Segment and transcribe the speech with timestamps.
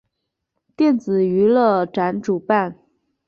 [0.75, 2.75] 电子娱乐展主办。